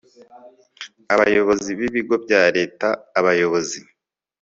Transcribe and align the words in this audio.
Abayobozi 1.13 1.69
b 1.77 1.79
Ibigo 1.87 2.15
bya 2.25 2.43
Leta 2.57 2.87
Abayobozi 3.19 3.79